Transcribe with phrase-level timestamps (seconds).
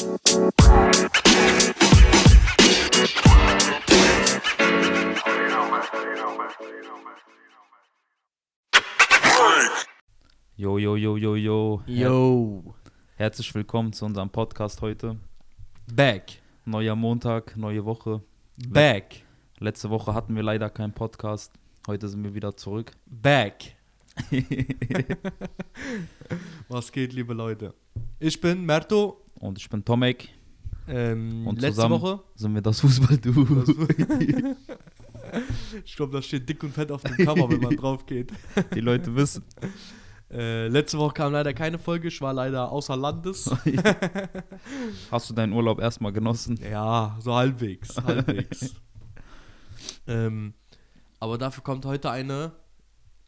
[0.00, 0.08] Jo,
[10.78, 11.82] jo, jo, jo, jo.
[11.86, 12.74] Yo.
[13.16, 15.18] Herzlich willkommen zu unserem Podcast heute.
[15.92, 16.40] Back.
[16.64, 18.22] Neuer Montag, neue Woche.
[18.56, 19.22] Back.
[19.58, 21.52] Letzte Woche hatten wir leider keinen Podcast.
[21.86, 22.92] Heute sind wir wieder zurück.
[23.04, 23.76] Back.
[26.70, 27.74] Was geht, liebe Leute?
[28.20, 29.24] Ich bin Merto.
[29.34, 30.28] Und ich bin Tomek.
[30.86, 32.22] Ähm, Und letzte Woche.
[32.34, 34.54] Sind wir das Fußball-Du?
[35.84, 38.32] Ich glaube, das steht dick und fett auf dem Cover, wenn man drauf geht.
[38.74, 39.44] Die Leute wissen.
[40.30, 42.08] Äh, letzte Woche kam leider keine Folge.
[42.08, 43.50] Ich war leider außer Landes.
[45.10, 46.58] Hast du deinen Urlaub erstmal genossen?
[46.68, 47.96] Ja, so halbwegs.
[47.96, 48.74] Halbwegs.
[50.06, 50.54] ähm,
[51.20, 52.52] aber dafür kommt heute eine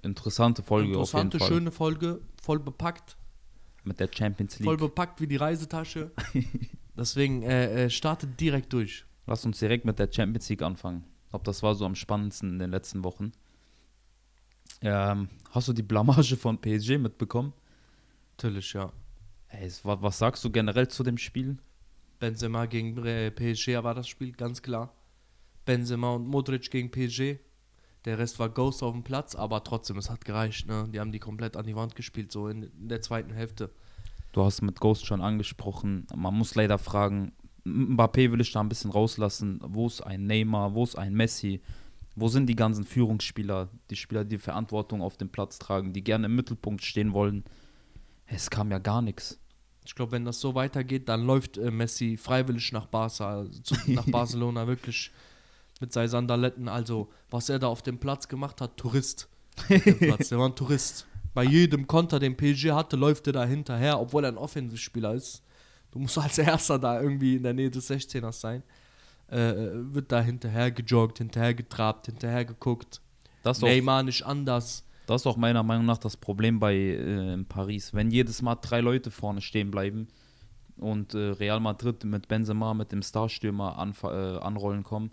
[0.02, 1.48] Interessante Folge interessante, auf jeden Fall.
[1.48, 2.20] schöne Folge.
[2.42, 3.16] Voll bepackt.
[3.84, 4.80] Mit der Champions Voll League.
[4.80, 6.12] bepackt wie die Reisetasche.
[6.96, 9.04] Deswegen äh, äh, startet direkt durch.
[9.26, 11.04] Lass uns direkt mit der Champions League anfangen.
[11.24, 13.32] Ich glaube, das war so am spannendsten in den letzten Wochen.
[14.82, 17.52] Ähm, hast du die Blamage von PSG mitbekommen?
[18.36, 18.92] Natürlich, ja.
[19.48, 21.58] Ey, war, was sagst du generell zu dem Spiel?
[22.18, 24.94] Benzema gegen äh, PSG war das Spiel, ganz klar.
[25.64, 27.38] Benzema und Modric gegen PSG.
[28.04, 30.66] Der Rest war Ghost auf dem Platz, aber trotzdem, es hat gereicht.
[30.66, 30.88] Ne?
[30.92, 33.70] Die haben die komplett an die Wand gespielt, so in, der zweiten Hälfte.
[34.32, 36.06] Du hast mit Ghost schon angesprochen.
[36.14, 37.32] Man muss leider fragen,
[37.64, 39.60] Mbappé will ich da ein bisschen rauslassen.
[39.62, 40.74] Wo ist ein Neymar?
[40.74, 41.60] Wo ist ein Messi?
[42.16, 46.26] Wo sind die ganzen Führungsspieler, die Spieler, die Verantwortung auf dem Platz tragen, die gerne
[46.26, 47.44] im Mittelpunkt stehen wollen?
[48.26, 49.38] Es kam ja gar nichts.
[49.84, 53.74] Ich glaube, wenn das so weitergeht, dann läuft äh, Messi freiwillig nach Barca, also zu,
[53.88, 55.10] nach Barcelona wirklich
[55.82, 56.68] mit seinen Sandaletten.
[56.68, 59.28] Also, was er da auf dem Platz gemacht hat, Tourist.
[59.98, 60.30] Platz.
[60.30, 61.06] Der war ein Tourist.
[61.34, 65.42] Bei jedem Konter, den PSG hatte, läuft er da hinterher, obwohl er ein Offensivspieler ist.
[65.90, 68.62] Du musst als Erster da irgendwie in der Nähe des 16ers sein.
[69.28, 69.54] Äh,
[69.94, 73.00] wird da hinterher gejoggt, hinterher getrabt, hinterher geguckt.
[73.42, 74.84] Das ist, auch, Neymar nicht anders.
[75.06, 77.92] das ist auch meiner Meinung nach das Problem bei äh, Paris.
[77.92, 80.08] Wenn jedes Mal drei Leute vorne stehen bleiben
[80.76, 84.06] und äh, Real Madrid mit Benzema, mit dem Starstürmer äh,
[84.38, 85.10] anrollen kommen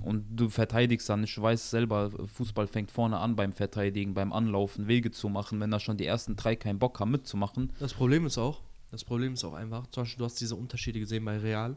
[0.00, 4.32] und du verteidigst dann nicht, du weißt selber, Fußball fängt vorne an beim Verteidigen, beim
[4.32, 7.72] Anlaufen, Wege zu machen, wenn da schon die ersten drei keinen Bock haben mitzumachen.
[7.78, 10.98] Das Problem ist auch, das Problem ist auch einfach, zum Beispiel, du hast diese Unterschiede
[10.98, 11.76] gesehen bei Real.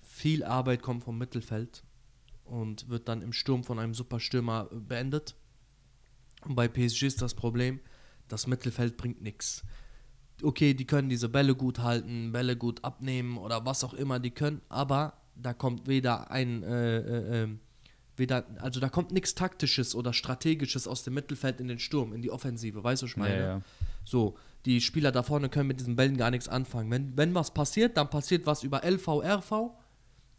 [0.00, 1.84] Viel Arbeit kommt vom Mittelfeld
[2.44, 5.36] und wird dann im Sturm von einem Superstürmer beendet.
[6.44, 7.80] Und bei PSG ist das Problem,
[8.28, 9.64] das Mittelfeld bringt nichts.
[10.42, 14.32] Okay, die können diese Bälle gut halten, Bälle gut abnehmen oder was auch immer die
[14.32, 17.60] können, aber da kommt weder ein, äh, äh, ähm,
[18.16, 22.22] weder, also da kommt nichts Taktisches oder Strategisches aus dem Mittelfeld in den Sturm, in
[22.22, 23.36] die Offensive, weißt du, was ich meine?
[23.36, 23.62] Ja, ja.
[24.04, 26.90] So, die Spieler da vorne können mit diesen Bällen gar nichts anfangen.
[26.90, 29.70] Wenn, wenn was passiert, dann passiert was über LV, RV,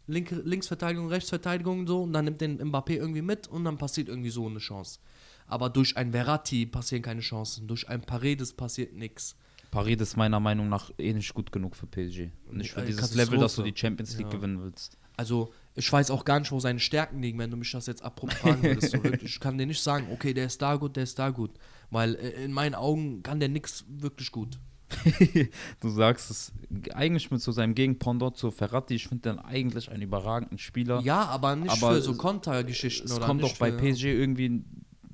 [0.06, 4.30] Linke, Linksverteidigung, Rechtsverteidigung so und dann nimmt den Mbappé irgendwie mit und dann passiert irgendwie
[4.30, 5.00] so eine Chance.
[5.46, 9.36] Aber durch ein Verratti passieren keine Chancen, durch ein Paredes passiert nichts.
[9.74, 12.30] Paris ist meiner Meinung nach eh nicht gut genug für PSG.
[12.52, 13.14] Nicht für Äh, dieses.
[13.14, 14.32] Level, dass du die Champions League Ja.
[14.38, 14.96] gewinnen willst.
[15.16, 18.02] Also, ich weiß auch gar nicht, wo seine Stärken liegen, wenn du mich das jetzt
[18.02, 18.92] abrupt fragen würdest.
[18.92, 19.02] So.
[19.22, 21.50] Ich kann dir nicht sagen, okay, der ist da gut, der ist da gut.
[21.90, 24.58] Weil äh, in meinen Augen kann der nix wirklich gut.
[25.80, 26.52] du sagst es
[26.92, 31.00] eigentlich mit so seinem Gegenpendant zu Ferrati, ich finde den eigentlich einen überragenden Spieler.
[31.00, 34.04] Ja, aber nicht Aber für so es- Kontergeschichten es oder kommt nicht doch bei PSG
[34.12, 34.62] irgendwie,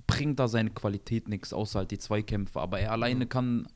[0.06, 2.60] bringt da seine Qualität nichts, außer halt die Zweikämpfe.
[2.60, 3.68] Aber er alleine kann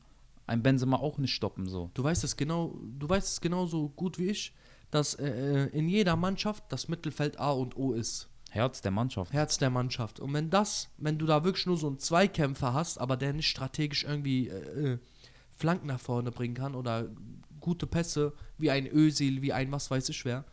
[0.47, 1.89] ein Benzema auch nicht stoppen, so.
[1.93, 4.53] Du weißt es genau, du weißt es genauso gut wie ich,
[4.91, 8.29] dass äh, in jeder Mannschaft das Mittelfeld A und O ist.
[8.51, 9.33] Herz der Mannschaft.
[9.33, 10.19] Herz der Mannschaft.
[10.19, 13.49] Und wenn das, wenn du da wirklich nur so einen Zweikämpfer hast, aber der nicht
[13.49, 14.99] strategisch irgendwie äh, äh,
[15.57, 17.09] Flanken nach vorne bringen kann oder
[17.59, 20.45] gute Pässe, wie ein Ösil, wie ein was weiß ich wer,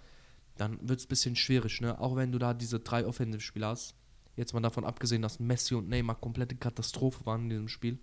[0.56, 2.00] dann wird es ein bisschen schwierig, ne?
[2.00, 3.94] Auch wenn du da diese drei Offensivspieler hast.
[4.34, 7.98] Jetzt mal davon abgesehen, dass Messi und Neymar komplette Katastrophe waren in diesem Spiel,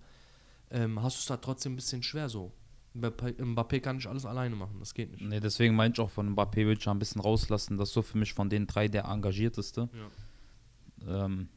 [0.71, 2.51] ähm, hast du es da trotzdem ein bisschen schwer so.
[2.95, 5.21] Mbappé, Mbappé kann nicht alles alleine machen, das geht nicht.
[5.21, 7.77] Nee, deswegen meinte ich auch von Mbappé will ich ein bisschen rauslassen.
[7.77, 9.89] Das ist so für mich von den drei der engagierteste.
[11.07, 11.49] Ähm,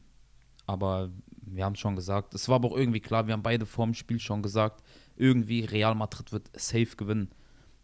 [0.65, 1.11] aber
[1.41, 3.93] wir haben schon gesagt, es war aber auch irgendwie klar, wir haben beide vor dem
[3.93, 4.83] Spiel schon gesagt,
[5.15, 7.29] irgendwie Real Madrid wird safe gewinnen.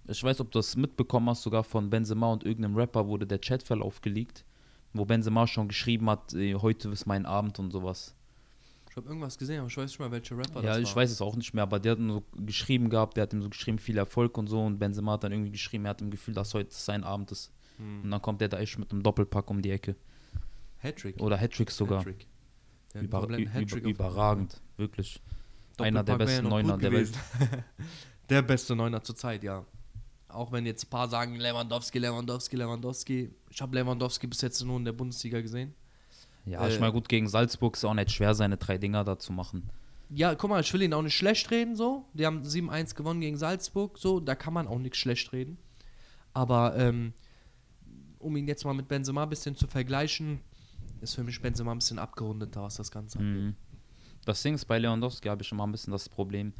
[0.07, 3.39] Ich weiß, ob du das mitbekommen hast, sogar von Benzema und irgendeinem Rapper wurde der
[3.39, 4.45] Chatverlauf geleakt,
[4.93, 8.15] wo Benzema schon geschrieben hat, heute ist mein Abend und sowas.
[8.99, 10.97] Ich habe irgendwas gesehen, aber ich weiß nicht mal, welcher Rapper Ja, das ich war.
[10.97, 13.41] weiß es auch nicht mehr, aber der hat nur so geschrieben gehabt, der hat ihm
[13.41, 16.11] so geschrieben, viel Erfolg und so und Benzema hat dann irgendwie geschrieben, er hat im
[16.11, 17.51] Gefühl, dass heute sein Abend ist.
[17.77, 18.01] Hm.
[18.03, 19.95] Und dann kommt der da echt mit einem Doppelpack um die Ecke.
[20.79, 21.21] Hattrick.
[21.21, 21.99] Oder Hattricks sogar.
[21.99, 22.27] Hattrick.
[22.93, 25.21] Über, über, Hattrick auf- überragend, wirklich.
[25.77, 27.11] Einer der ja besten noch Neuner der Welt.
[28.29, 29.65] der beste Neuner zur Zeit, ja.
[30.27, 33.29] Auch wenn jetzt ein paar sagen, Lewandowski, Lewandowski, Lewandowski.
[33.49, 35.73] Ich habe Lewandowski bis jetzt nur in der Bundesliga gesehen.
[36.45, 39.17] Ja, Äh, ich meine, gut, gegen Salzburg ist auch nicht schwer, seine drei Dinger da
[39.19, 39.69] zu machen.
[40.11, 42.05] Ja, guck mal, ich will ihn auch nicht schlecht reden, so.
[42.13, 44.19] Die haben 7-1 gewonnen gegen Salzburg, so.
[44.19, 45.57] Da kann man auch nichts schlecht reden.
[46.33, 47.13] Aber, ähm,
[48.17, 50.41] um ihn jetzt mal mit Benzema ein bisschen zu vergleichen,
[51.01, 53.43] ist für mich Benzema ein bisschen abgerundeter, was das Ganze angeht.
[53.43, 53.55] Mhm.
[54.25, 56.53] Das Ding ist, bei Lewandowski habe ich immer ein bisschen das Problem.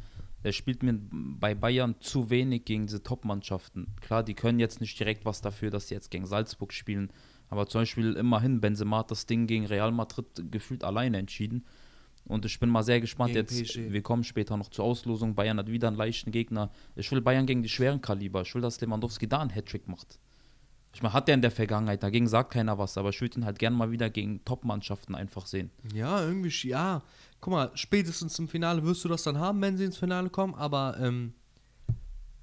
[0.44, 3.88] Der spielt mir bei Bayern zu wenig gegen diese Top-Mannschaften.
[4.00, 7.12] Klar, die können jetzt nicht direkt was dafür, dass sie jetzt gegen Salzburg spielen.
[7.50, 11.64] Aber zum Beispiel immerhin, Benzema hat das Ding gegen Real Madrid gefühlt alleine entschieden.
[12.24, 13.72] Und ich bin mal sehr gespannt Gegen jetzt.
[13.72, 13.92] PSG.
[13.92, 15.34] Wir kommen später noch zur Auslosung.
[15.34, 16.70] Bayern hat wieder einen leichten Gegner.
[16.94, 18.42] Ich will Bayern gegen die schweren Kaliber.
[18.42, 20.18] Ich will, dass Lewandowski da einen Hattrick macht.
[20.92, 23.44] Ich meine, hat der in der Vergangenheit, dagegen sagt keiner was, aber ich würde ihn
[23.44, 25.70] halt gerne mal wieder gegen Top-Mannschaften einfach sehen.
[25.94, 27.02] Ja, irgendwie, ja.
[27.40, 30.54] Guck mal, spätestens im Finale wirst du das dann haben, wenn sie ins Finale kommen,
[30.54, 31.32] aber ähm,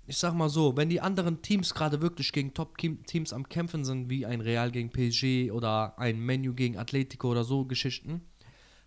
[0.08, 4.10] ich sag mal so, wenn die anderen Teams gerade wirklich gegen Top-Teams am Kämpfen sind,
[4.10, 8.22] wie ein Real gegen PSG oder ein Menu gegen Atletico oder so Geschichten,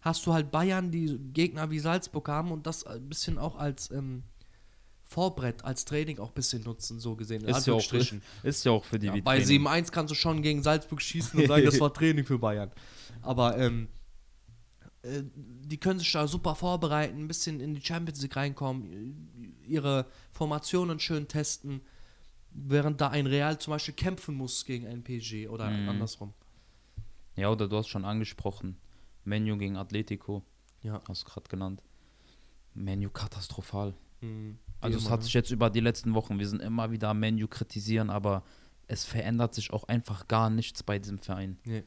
[0.00, 3.90] hast du halt Bayern, die Gegner wie Salzburg haben und das ein bisschen auch als
[3.90, 4.22] ähm,
[5.02, 7.44] Vorbrett, als Training auch ein bisschen nutzen, so gesehen.
[7.44, 7.92] Ist ja, auch,
[8.42, 9.68] ist ja auch für die Ja, bei Vitrine.
[9.68, 12.70] 7-1 kannst du schon gegen Salzburg schießen und sagen, das war Training für Bayern.
[13.20, 13.99] Aber ähm, äh,
[15.02, 20.98] die können sich da super vorbereiten, ein bisschen in die Champions League reinkommen, ihre Formationen
[21.00, 21.80] schön testen,
[22.50, 25.88] während da ein Real zum Beispiel kämpfen muss gegen ein PSG oder Mhm.
[25.88, 26.34] andersrum.
[27.36, 28.76] Ja, oder du hast schon angesprochen.
[29.24, 30.42] Menu gegen Atletico,
[30.82, 31.00] Ja.
[31.08, 31.82] hast du gerade genannt.
[32.74, 33.94] Menu katastrophal.
[34.20, 34.58] Mhm.
[34.80, 35.24] Also es hat ne?
[35.24, 38.42] sich jetzt über die letzten Wochen, wir sind immer wieder am Menu kritisieren, aber
[38.86, 41.58] es verändert sich auch einfach gar nichts bei diesem Verein.
[41.64, 41.84] Nee,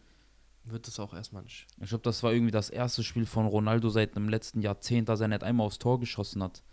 [0.66, 1.68] wird es auch erstmal nicht.
[1.82, 5.22] Ich glaube, das war irgendwie das erste Spiel von Ronaldo seit dem letzten Jahrzehnt, dass
[5.22, 6.64] er nicht einmal aufs Tor geschossen hat.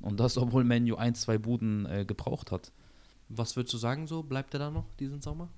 [0.00, 2.72] Und das, obwohl Menu ein, zwei Buden äh, gebraucht hat.
[3.28, 4.22] Was würdest du sagen so?
[4.22, 5.48] Bleibt er da noch diesen Sommer?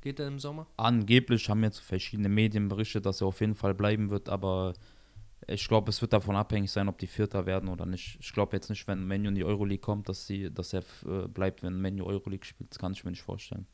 [0.00, 0.66] Geht er im Sommer?
[0.76, 4.74] Angeblich haben jetzt verschiedene Medien berichtet, dass er auf jeden Fall bleiben wird, aber
[5.46, 8.18] ich glaube, es wird davon abhängig sein, ob die Vierter werden oder nicht.
[8.20, 11.26] Ich glaube jetzt nicht, wenn Menu in die Euroleague kommt, dass, sie, dass er äh,
[11.26, 12.70] bleibt, wenn Menu Euroleague spielt.
[12.70, 13.66] Das kann ich mir nicht vorstellen.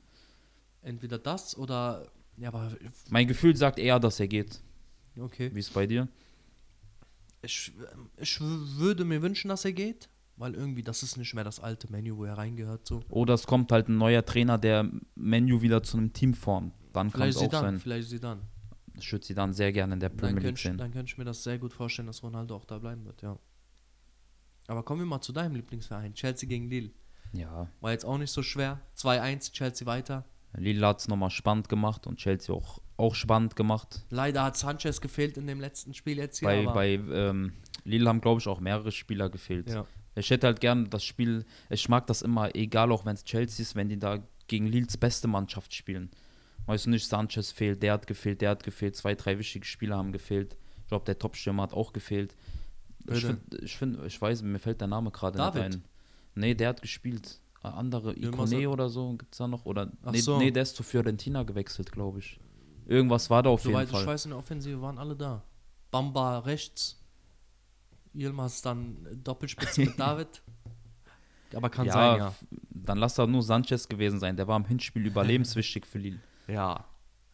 [0.83, 2.07] Entweder das oder.
[2.37, 2.73] Ja, aber.
[3.11, 4.61] Mein Gefühl sagt eher, dass er geht.
[5.19, 5.51] Okay.
[5.55, 6.09] Wie ist es bei dir?
[7.43, 7.73] Ich,
[8.17, 11.91] ich würde mir wünschen, dass er geht, weil irgendwie das ist nicht mehr das alte
[11.91, 12.87] Menü, wo er reingehört.
[12.87, 13.03] So.
[13.11, 16.75] Oder es kommt halt ein neuer Trainer, der Menu wieder zu einem Team formt.
[16.93, 17.79] Dann kann es sie auch dann, sein.
[17.81, 18.41] vielleicht sie dann.
[18.99, 20.79] Ich würde sie dann sehr gerne in der Premier League sehen.
[20.79, 23.39] dann könnte ich mir das sehr gut vorstellen, dass Ronaldo auch da bleiben wird, ja.
[24.69, 26.91] Aber kommen wir mal zu deinem Lieblingsverein, Chelsea gegen Lille.
[27.33, 28.81] Ja, War jetzt auch nicht so schwer.
[28.97, 30.25] 2-1, Chelsea weiter.
[30.57, 34.05] Lille hat es nochmal spannend gemacht und Chelsea auch, auch spannend gemacht.
[34.11, 36.49] Leider hat Sanchez gefehlt in dem letzten Spiel jetzt hier.
[36.49, 37.53] Bei, bei ähm,
[37.85, 39.71] Lille haben, glaube ich, auch mehrere Spieler gefehlt.
[39.71, 39.87] ja.
[40.17, 43.65] Ich hätte halt gern das Spiel, ich mag das immer, egal auch wenn es Chelsea
[43.65, 46.11] ist, wenn die da gegen Lils beste Mannschaft spielen.
[46.67, 49.97] Weißt du nicht, Sanchez fehlt, der hat gefehlt, der hat gefehlt, zwei, drei wichtige Spieler
[49.97, 50.57] haben gefehlt.
[50.83, 52.37] Ich glaube, der Topstürmer hat auch gefehlt.
[53.11, 55.85] Ich finde, ich, find, ich weiß, mir fällt der Name gerade nicht ein.
[56.35, 57.41] Nee, der hat gespielt.
[57.65, 59.65] Äh, Andere, Ikone oder so, gibt es da noch?
[59.65, 60.39] Oder, Ach nee, so.
[60.39, 62.39] nee, der ist zu Fiorentina gewechselt, glaube ich.
[62.87, 64.03] Irgendwas war da auf Soweit jeden Fall.
[64.03, 65.43] ich weiß, in der Offensive waren alle da.
[65.91, 67.01] Bamba rechts.
[68.15, 70.43] Yilmaz dann Doppelspitze mit David.
[71.55, 72.35] Aber kann ja, sein, ja.
[72.71, 74.37] dann lass da nur Sanchez gewesen sein.
[74.37, 76.21] Der war im Hinspiel überlebenswichtig für Lille.
[76.47, 76.85] Ja.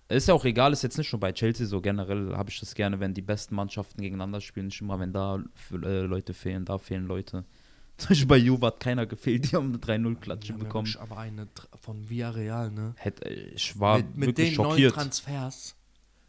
[0.09, 1.81] Ist ja auch egal, ist jetzt nicht nur bei Chelsea so.
[1.81, 4.67] Generell habe ich das gerne, wenn die besten Mannschaften gegeneinander spielen.
[4.67, 7.45] Nicht immer, wenn da äh, Leute fehlen, da fehlen Leute.
[8.01, 10.97] Zum Beispiel bei Juve hat keiner gefehlt, die haben eine 3-0-Klatsche Die haben ja bekommen.
[10.99, 11.49] Aber eine
[11.81, 12.95] von Villarreal, ne?
[12.97, 14.93] Hätte, äh, ich war mit, mit wirklich den neuen.
[14.93, 15.77] Transfers,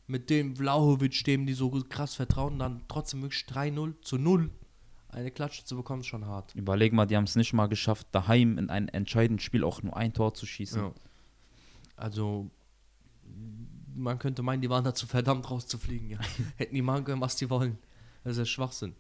[0.07, 4.49] mit dem Vlahovic, dem die so krass vertrauen, dann trotzdem wirklich 3-0 zu 0
[5.07, 6.53] eine Klatsche zu bekommen, ist schon hart.
[6.55, 9.95] Überleg mal, die haben es nicht mal geschafft, daheim in einem entscheidenden Spiel auch nur
[9.95, 10.81] ein Tor zu schießen.
[10.81, 10.93] Ja.
[11.95, 12.49] Also,
[13.95, 16.09] man könnte meinen, die waren dazu verdammt rauszufliegen.
[16.09, 16.19] Ja.
[16.57, 17.77] Hätten die machen können, was die wollen.
[18.23, 18.95] Das ist ja Schwachsinn.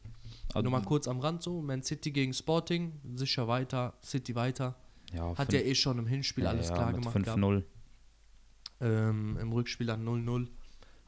[0.53, 4.75] Also, Nur mal kurz am Rand so, Man City gegen Sporting, sicher weiter, City weiter.
[5.13, 7.13] ja, Hat ja eh schon im Hinspiel alles ja, klar gemacht.
[7.23, 7.39] gehabt.
[7.39, 7.63] 5-0.
[8.81, 10.47] Ähm, Im Rückspiel dann 0-0.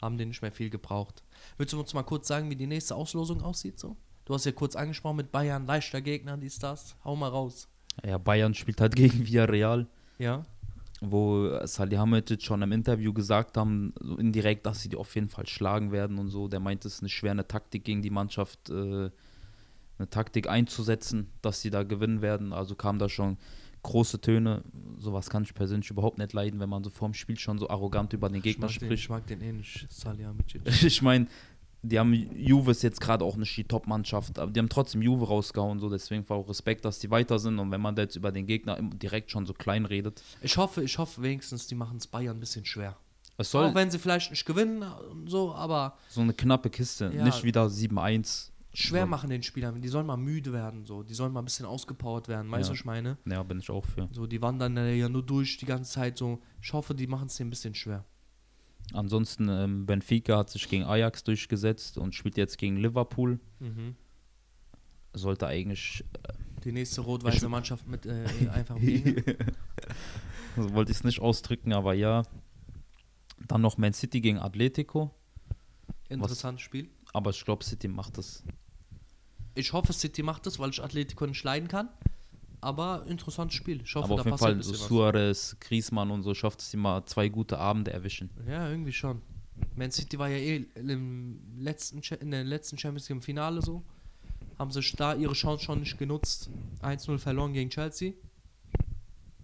[0.01, 1.23] Haben den nicht mehr viel gebraucht.
[1.57, 3.79] Willst du uns mal kurz sagen, wie die nächste Auslosung aussieht?
[3.79, 3.95] So?
[4.25, 6.95] Du hast ja kurz angesprochen mit Bayern, leichter Gegner, die Stars.
[7.03, 7.67] Hau mal raus.
[8.05, 9.87] Ja, Bayern spielt halt gegen Villarreal.
[10.19, 10.43] Ja.
[11.01, 15.47] wo Salihamidzic schon im Interview gesagt haben, so indirekt, dass sie die auf jeden Fall
[15.47, 16.47] schlagen werden und so.
[16.47, 19.09] Der meint, es ist eine schwere Taktik gegen die Mannschaft, äh,
[20.03, 22.53] eine Taktik einzusetzen, dass sie da gewinnen werden.
[22.53, 23.37] Also kamen da schon
[23.83, 24.63] große Töne.
[24.99, 28.13] Sowas kann ich persönlich überhaupt nicht leiden, wenn man so vorm Spiel schon so arrogant
[28.13, 29.03] über den Gegner ich mag Den, spricht.
[29.03, 30.61] ich mag den eh nicht, Salihamidzic.
[30.83, 31.27] Ich meine,
[31.81, 35.25] die haben Juve ist jetzt gerade auch nicht die Top-Mannschaft, aber die haben trotzdem Juve
[35.27, 38.15] rausgehauen, so deswegen war auch Respekt, dass die weiter sind und wenn man da jetzt
[38.15, 40.21] über den Gegner direkt schon so klein redet.
[40.41, 42.95] Ich hoffe, ich hoffe wenigstens, die machen es Bayern ein bisschen schwer.
[43.35, 44.81] Es soll auch wenn sie vielleicht nicht gewinnen
[45.11, 47.23] und so, aber so eine knappe Kiste, Ja.
[47.25, 48.51] nicht wieder 7-1.
[48.73, 49.81] Schwer machen den Spielern.
[49.81, 51.03] Die sollen mal müde werden, so.
[51.03, 52.73] Die sollen mal ein bisschen ausgepowert werden, weißt du, Ja.
[52.73, 53.17] was ich meine?
[53.25, 54.07] Ja, bin ich auch für.
[54.11, 56.39] So, die wandern ja nur durch die ganze Zeit so.
[56.61, 58.03] Ich hoffe, die machen es dir ein bisschen schwer.
[58.91, 63.39] Ansonsten, ähm, Benfica hat sich gegen Ajax durchgesetzt und spielt jetzt gegen Liverpool.
[65.13, 66.03] Sollte eigentlich,
[66.63, 68.77] Die nächste rot-weiße Mannschaft mit äh, einfach
[70.55, 72.23] so wollte ich es nicht ausdrücken, aber ja.
[73.47, 75.11] Dann noch Man City gegen Atletico.
[76.09, 76.89] Interessantes Spiel.
[77.13, 78.43] Aber ich glaube, City macht das.
[79.55, 81.89] Ich hoffe, City macht das, weil ich Atletico nicht leiden kann.
[82.61, 83.81] Aber interessantes Spiel.
[83.83, 87.05] Ich hoffe, aber auf da jeden Fall so Suarez, Griezmann und so schafft es immer
[87.05, 88.29] zwei gute Abende erwischen.
[88.47, 89.21] Ja, irgendwie schon.
[89.75, 93.83] Man City war ja eh im letzten, in der letzten Champions League im Finale so.
[94.57, 96.49] Haben sich da ihre Chance schon nicht genutzt.
[96.81, 98.13] 1-0 verloren gegen Chelsea.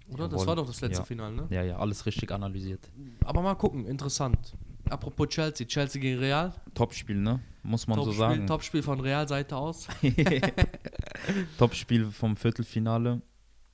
[0.10, 0.28] Oder?
[0.28, 0.48] Das Jawohl.
[0.48, 1.06] war doch das letzte Ja.
[1.06, 1.48] Finale, ne?
[1.50, 2.90] Ja, ja, alles richtig analysiert.
[3.26, 4.54] Aber mal gucken, interessant.
[4.90, 6.54] Apropos Chelsea, Chelsea gegen Real.
[6.74, 7.40] Topspiel, ne?
[7.64, 8.48] Muss man so Topspiel, sagen.
[8.48, 9.88] Topspiel von Real-Seite aus.
[11.58, 13.22] Topspiel vom Viertelfinale.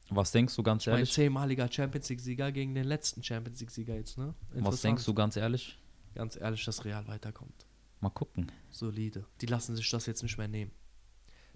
[0.09, 1.11] Was denkst du ganz Ein ehrlich?
[1.11, 4.35] zehnmaliger Champions League-Sieger gegen den letzten Champions League-Sieger jetzt, ne?
[4.53, 5.79] Was denkst du ganz ehrlich?
[6.13, 7.65] Ganz ehrlich, dass Real weiterkommt.
[7.99, 8.51] Mal gucken.
[8.69, 9.25] Solide.
[9.41, 10.71] Die lassen sich das jetzt nicht mehr nehmen.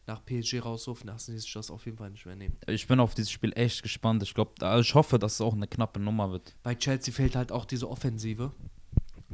[0.07, 2.57] Nach PSG rausrufen, lassen die sich das auf jeden Fall nicht mehr nehmen.
[2.67, 4.23] Ich bin auf dieses Spiel echt gespannt.
[4.23, 6.55] Ich glaube, ich hoffe, dass es auch eine knappe Nummer wird.
[6.63, 8.51] Bei Chelsea fehlt halt auch diese Offensive.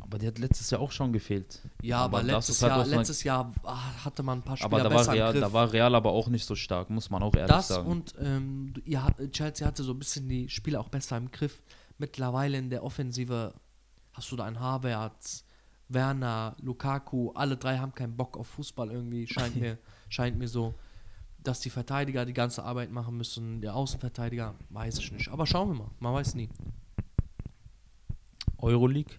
[0.02, 1.62] Aber die hat letztes Jahr auch schon gefehlt.
[1.82, 4.84] Ja, aber, das letztes, halt Jahr, letztes Jahr ah, hatte man ein paar Spieler Aber
[4.84, 7.24] da war, besser im Real, da war Real aber auch nicht so stark, muss man
[7.24, 7.88] auch ehrlich das sagen.
[7.90, 11.62] und ähm, hat- Chelsea hatte so ein bisschen die Spieler auch besser im Griff.
[11.98, 13.54] Mittlerweile in der Offensive
[14.14, 15.46] hast du da einen Havertz,
[15.88, 19.78] Werner, Lukaku, alle drei haben keinen Bock auf Fußball irgendwie, scheint mir,
[20.10, 20.74] scheint mir so.
[21.38, 25.30] Dass die Verteidiger die ganze Arbeit machen müssen, der Außenverteidiger, weiß ich nicht.
[25.30, 26.50] Aber schauen wir mal, man weiß nie.
[28.58, 29.14] Euroleague,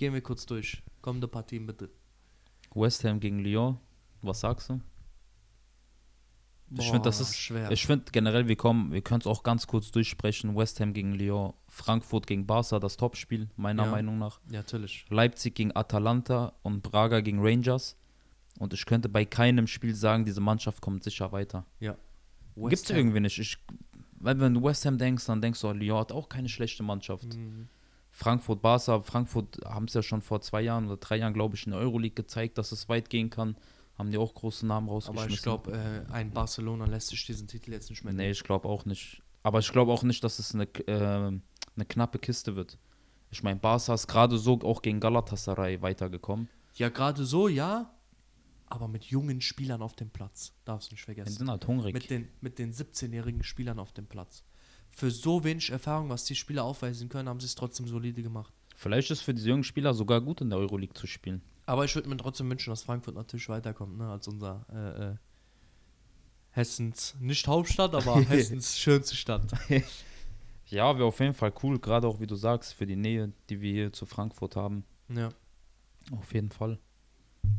[0.00, 0.82] Gehen wir kurz durch.
[1.02, 1.90] Kommende Partien bitte.
[2.74, 3.78] West Ham gegen Lyon.
[4.22, 4.80] Was sagst du?
[6.78, 7.70] ich finde, das ist schwer.
[7.70, 10.56] Ich finde generell, wir kommen, wir können es auch ganz kurz durchsprechen.
[10.56, 13.90] West Ham gegen Lyon, Frankfurt gegen Barca, das Topspiel, meiner Ja.
[13.90, 14.40] Meinung nach.
[14.50, 15.04] ja, natürlich.
[15.10, 17.98] Leipzig gegen Atalanta und Braga gegen Rangers.
[18.58, 21.66] Und ich könnte bei keinem Spiel sagen, diese Mannschaft kommt sicher weiter.
[21.78, 21.94] Ja.
[22.56, 23.38] Gibt es irgendwie nicht.
[23.38, 23.58] Ich,
[24.18, 26.82] weil wenn du West Ham denkst, dann denkst du, oh, Lyon hat auch keine schlechte
[26.82, 27.34] Mannschaft.
[27.36, 27.68] Mhm.
[28.20, 31.64] Frankfurt, Barca, Frankfurt haben es ja schon vor zwei Jahren oder drei Jahren, glaube ich,
[31.64, 33.56] in der Euroleague gezeigt, dass es weit gehen kann.
[33.96, 35.26] Haben die auch große Namen rausgeschmissen.
[35.26, 38.44] Aber ich glaube, äh, ein Barcelona lässt sich diesen Titel jetzt nicht mehr Nee, ich
[38.44, 39.22] glaube auch nicht.
[39.42, 41.40] Aber ich glaube auch nicht, dass es eine, äh, eine
[41.88, 42.76] knappe Kiste wird.
[43.30, 46.50] Ich meine, Barca ist gerade so auch gegen Galatasaray weitergekommen.
[46.74, 47.90] Ja, gerade so, ja.
[48.66, 50.52] Aber mit jungen Spielern auf dem Platz.
[50.66, 51.38] Darfst du nicht Die vergessen.
[51.38, 51.94] sind halt hungrig.
[51.94, 54.44] Mit den, mit den 17-jährigen Spielern auf dem Platz.
[55.00, 58.52] Für so wenig Erfahrung, was die Spieler aufweisen können, haben sie es trotzdem solide gemacht.
[58.76, 61.40] Vielleicht ist für diese jungen Spieler sogar gut in der Euroleague zu spielen.
[61.64, 65.16] Aber ich würde mir trotzdem wünschen, dass Frankfurt natürlich weiterkommt, ne, als unser äh, äh,
[66.50, 69.50] Hessens, nicht Hauptstadt, aber Hessens schönste Stadt.
[70.66, 73.60] Ja, wäre auf jeden Fall cool, gerade auch wie du sagst, für die Nähe, die
[73.60, 74.84] wir hier zu Frankfurt haben.
[75.08, 75.30] Ja.
[76.12, 76.78] Auf jeden Fall.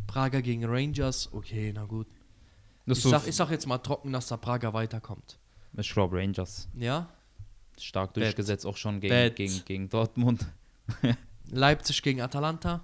[0.07, 2.07] Prager gegen Rangers, okay, na gut.
[2.85, 5.39] Das Ich so, sag, ich sag jetzt mal trocken, dass der Prager weiterkommt.
[5.77, 6.69] ich glaube Rangers.
[6.73, 7.09] Ja?
[7.83, 10.45] Stark durchgesetzt, auch schon gegen, gegen, gegen Dortmund.
[11.51, 12.81] Leipzig gegen Atalanta.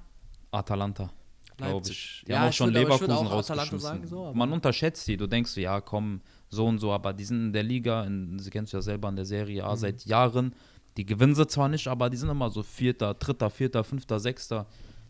[0.52, 1.10] Atalanta,
[1.58, 1.98] glaube Leipzig.
[1.98, 2.24] ich.
[2.26, 3.80] Die Ja, haben auch ich schon würd- aber ich würd Leverkusen auch rausgeschmissen.
[3.80, 5.18] sagen, so, Man unterschätzt die.
[5.18, 8.50] Du denkst ja, komm, so und so, aber die sind in der Liga, in, sie
[8.50, 9.68] kennst du ja selber in der Serie Mhm.
[9.70, 10.54] A seit Jahren.
[10.98, 14.66] Die gewinnen sie zwar nicht, aber die sind immer so Vierter, Dritter, Vierter, Fünfter, Sechster.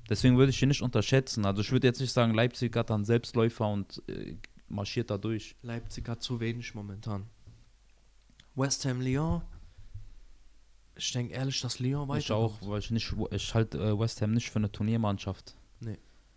[0.10, 1.46] Deswegen würde ich die nicht unterschätzen.
[1.46, 4.36] Also ich würde jetzt nicht sagen, Leipzig hat dann Selbstläufer und äh,
[4.70, 5.56] marschiert da durch.
[5.63, 7.25] Leipzig hat zu wenig momentan.
[8.56, 9.41] West Ham Lyon.
[10.98, 12.20] Ich denke ehrlich, dass Lyon weiter.
[12.20, 15.56] Ich auch, weil ich nicht, ich halte äh, West Ham nicht für eine Turniermannschaft.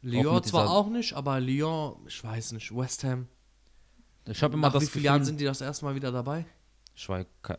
[0.02, 2.74] Lyon mit zwar auch nicht, aber Lyon, ich weiß nicht.
[2.74, 3.28] West Ham.
[4.26, 6.46] Ich habe immer Nach das wie vielen Jahren sind die das erste Mal wieder dabei?
[6.94, 7.08] ich,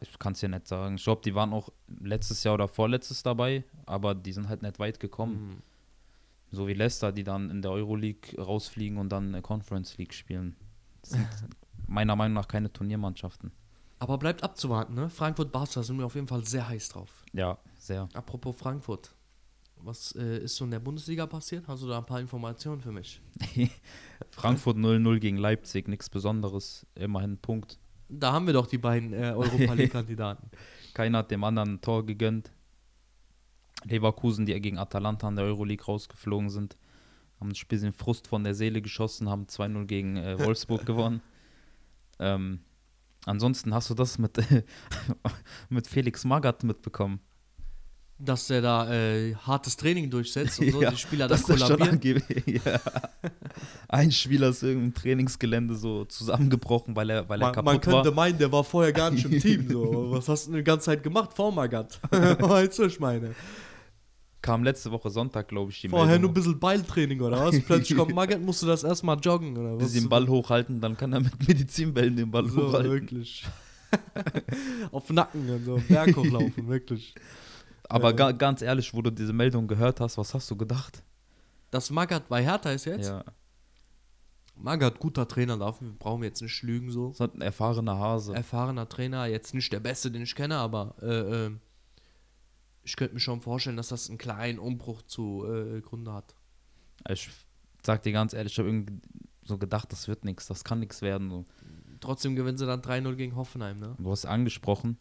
[0.01, 0.95] ich kann es ja nicht sagen.
[0.95, 4.79] Ich glaube, die waren auch letztes Jahr oder vorletztes dabei, aber die sind halt nicht
[4.79, 5.35] weit gekommen.
[5.35, 5.61] Hm.
[6.51, 10.55] So wie Leicester, die dann in der Euroleague rausfliegen und dann Conference League spielen.
[11.01, 11.27] Das sind
[11.87, 13.51] meiner Meinung nach keine Turniermannschaften.
[14.01, 15.11] Aber bleibt abzuwarten, ne?
[15.11, 17.23] Frankfurt-Barca sind wir auf jeden Fall sehr heiß drauf.
[17.33, 18.09] Ja, sehr.
[18.15, 19.13] Apropos Frankfurt.
[19.77, 21.67] Was äh, ist so in der Bundesliga passiert?
[21.67, 23.21] Hast du da ein paar Informationen für mich?
[24.31, 27.77] Frankfurt 0-0 gegen Leipzig, nichts Besonderes, immerhin Punkt.
[28.09, 30.49] Da haben wir doch die beiden äh, Europa League-Kandidaten.
[30.95, 32.51] Keiner hat dem anderen ein Tor gegönnt.
[33.83, 36.75] Leverkusen, die gegen Atalanta in der Euroleague rausgeflogen sind,
[37.39, 41.21] haben ein bisschen Frust von der Seele geschossen, haben 2-0 gegen äh, Wolfsburg gewonnen.
[42.17, 42.61] Ähm,
[43.25, 44.37] ansonsten hast du das mit,
[45.69, 47.19] mit Felix Magath mitbekommen.
[48.23, 52.21] Dass der da äh, hartes Training durchsetzt und so, Ja, die Spieler dann kollabieren.
[52.45, 52.79] ja.
[53.87, 58.09] Ein Spieler ist irgendein Trainingsgelände so zusammengebrochen, weil er, weil er Man, kaputt man könnte
[58.09, 58.13] war.
[58.15, 59.67] meinen, der war vorher gar nicht im Team.
[59.67, 60.11] So.
[60.11, 61.99] Was hast du denn die ganze Zeit gemacht vor Magath?
[62.11, 63.33] weißt du, ich meine.
[64.41, 66.33] Kam letzte Woche Sonntag, glaube ich, die Vorher nur ein Meldung.
[66.33, 67.59] bisschen Beiltraining oder was?
[67.65, 69.83] Plötzlich kommt Magath, musst du das erstmal joggen oder was?
[69.83, 72.91] Bisschen den Ball hochhalten, dann kann er mit Medizinbällen den Ball So, hochhalten.
[72.91, 73.45] wirklich.
[74.91, 77.13] Auf Nacken und so, Berg hochlaufen, wirklich.
[77.89, 78.15] Aber Ja.
[78.15, 81.03] ga, ganz ehrlich, wo du diese Meldung gehört hast, was hast du gedacht?
[81.71, 83.09] Das Magath bei Hertha ist jetzt?
[83.09, 83.23] Ja,
[84.55, 87.09] Magath, guter Trainer, brauchen wir jetzt nicht lügen so.
[87.09, 88.33] das hat ein erfahrener Hase.
[88.33, 91.51] Erfahrener Trainer, jetzt nicht der Beste, den ich kenne, aber äh, äh,
[92.83, 96.35] ich könnte mir schon vorstellen, dass das einen kleinen Umbruch zu äh, Gründe hat.
[97.09, 97.29] Ich
[97.83, 98.99] sag dir ganz ehrlich, ich habe irgendwie
[99.43, 101.29] so gedacht, das wird nichts, das kann nichts werden.
[101.29, 101.45] So.
[101.99, 103.95] Trotzdem gewinnen sie dann 3-0 gegen Hoffenheim, ne?
[103.97, 104.97] Du hast angesprochen.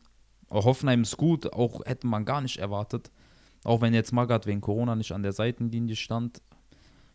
[0.49, 3.11] Auch Hoffenheim ist gut, auch hätte man gar nicht erwartet.
[3.65, 6.43] Auch wenn jetzt Magath wegen Corona nicht an der Seitenlinie stand.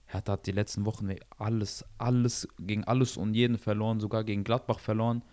[0.05, 4.79] Hertha hat die letzten Wochen alles, alles, gegen alles und jeden verloren, sogar gegen Gladbach
[4.79, 5.23] verloren.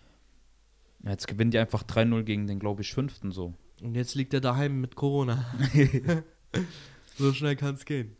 [1.04, 3.54] Jetzt gewinnen die einfach 3-0 gegen den, glaube ich, fünften so.
[3.82, 5.44] Und jetzt liegt er daheim mit Corona.
[7.18, 8.16] so schnell kann es gehen.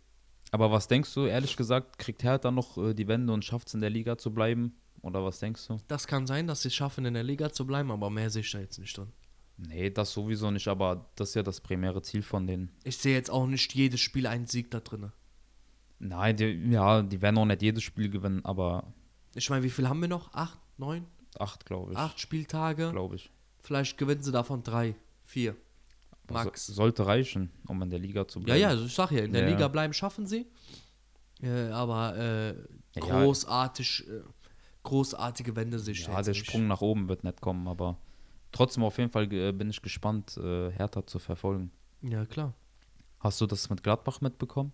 [0.50, 3.74] Aber was denkst du, ehrlich gesagt, kriegt Hertha noch äh, die Wende und schafft es
[3.74, 4.74] in der Liga zu bleiben?
[5.02, 5.78] Oder was denkst du?
[5.88, 8.42] Das kann sein, dass sie es schaffen, in der Liga zu bleiben, aber mehr sehe
[8.42, 9.12] ich da jetzt nicht drin.
[9.56, 12.70] Nee, das sowieso nicht, aber das ist ja das primäre Ziel von denen.
[12.84, 15.12] Ich sehe jetzt auch nicht jedes Spiel einen Sieg da drin.
[15.98, 18.92] Nein, die, ja, die werden auch nicht jedes Spiel gewinnen, aber
[19.34, 20.32] Ich meine, wie viel haben wir noch?
[20.34, 21.06] Acht, neun,
[21.38, 21.98] acht, glaube ich.
[21.98, 22.90] acht Spieltage?
[22.90, 23.30] glaube ich.
[23.60, 24.96] Vielleicht gewinnen sie davon drei,
[25.32, 25.56] vier.
[26.30, 26.66] Max.
[26.66, 28.60] So, sollte reichen, um in der Liga zu Ja, bleiben.
[28.60, 29.48] ja, also ich sag ja, in der Ja.
[29.48, 30.46] Liga bleiben schaffen sie.
[31.42, 32.54] Äh, aber äh,
[32.94, 33.00] Ja.
[33.00, 34.20] großartig, äh,
[34.82, 36.46] großartige Wende sehe ich da Ja, der nicht.
[36.46, 37.98] Sprung nach oben wird nicht kommen, aber
[38.52, 41.70] trotzdem auf jeden Fall äh, bin ich gespannt, äh, Hertha zu verfolgen.
[42.02, 42.54] Ja, klar.
[43.20, 44.72] Hast du das mit Gladbach mitbekommen?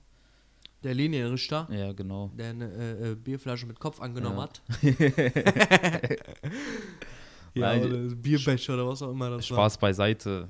[0.85, 2.30] Der Linienrichter, Ja, genau.
[2.35, 4.42] der eine äh, äh, Bierflasche mit Kopf angenommen Ja.
[4.44, 4.62] hat.
[7.60, 10.48] Nein, oder Bierbecher oder was auch immer das Spaß beiseite.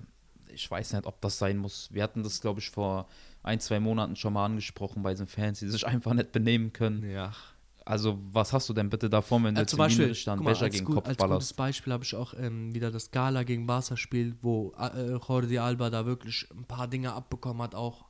[0.53, 1.89] Ich weiß nicht, ob das sein muss.
[1.93, 3.07] Wir hatten das, glaube ich, vor
[3.43, 7.03] ein, zwei Monaten schon mal angesprochen bei diesen Fans, die sich einfach nicht benehmen können.
[7.03, 7.09] war.
[7.09, 7.33] Ja.
[7.85, 10.69] Also, was hast du denn bitte davor, wenn du Äh, zum Beispiel, guck mal, Becher
[10.69, 11.57] gegen den gut, Kopf als gutes ballerst?
[11.57, 15.89] Beispiel habe ich auch ähm, wieder das Gala gegen Barca Spiel, wo äh, Jordi Alba
[15.89, 18.05] da wirklich ein paar Dinge abbekommen hat auch.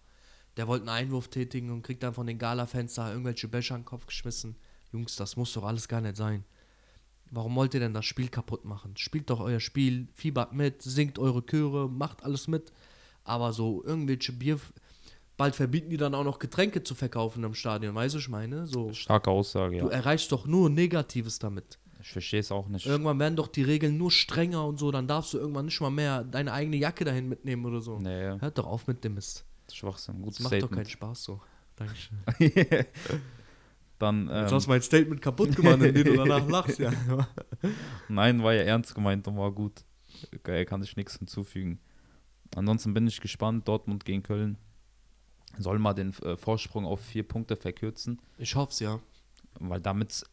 [0.57, 3.83] Der wollte einen Einwurf tätigen und kriegt dann von den Gala-Fans da irgendwelche Becher in
[3.83, 4.57] den Kopf geschmissen.
[4.93, 6.45] Jungs, das muss doch alles gar nicht sein.
[7.31, 8.97] Warum wollt ihr denn das Spiel kaputt machen?
[8.97, 12.73] Spielt doch euer Spiel, fiebert mit, singt eure Chöre, macht alles mit.
[13.25, 14.59] Aber so irgendwelche Bier...
[15.37, 18.29] Bald verbieten die dann auch noch Getränke zu verkaufen im Stadion, weißt du, was ich
[18.29, 18.67] meine?
[18.67, 19.93] So, Starke Aussage, du ja.
[19.93, 21.79] erreichst doch nur Negatives damit.
[22.01, 22.87] Ich verstehe es auch nicht.
[22.87, 25.91] Irgendwann werden doch die Regeln nur strenger und so, dann darfst du irgendwann nicht mal
[25.91, 28.01] mehr deine eigene Jacke dahin mitnehmen oder so.
[28.01, 29.45] Nee, Hört doch auf mit dem Mist.
[29.73, 30.17] Schwachsinn.
[30.17, 30.87] Das Gutes macht doch keinen.
[30.87, 31.41] Spaß so.
[31.77, 32.19] Dankeschön.
[33.99, 36.93] Dann, Jetzt ähm, hast du mein Statement kaputt gemacht, indem du danach lachst, ja.
[38.09, 39.85] nein, war ja ernst gemeint und war gut.
[40.43, 41.81] Geil, kann ich nichts hinzufügen.
[42.55, 43.67] Ansonsten bin ich gespannt.
[43.69, 44.57] Dortmund gegen Köln
[45.59, 49.01] soll mal den äh, Vorsprung auf vier Punkte verkürzen, Ich hoff's, ja.
[49.59, 50.25] weil damit